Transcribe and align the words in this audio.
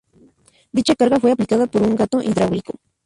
Dicha 0.71 0.95
carga 0.95 1.19
fue 1.19 1.31
aplicada 1.31 1.67
por 1.67 1.83
un 1.83 1.95
gato 1.95 2.23
hidráulico. 2.23 2.73